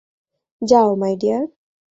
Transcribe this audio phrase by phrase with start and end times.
[0.61, 1.43] যাও, my deer.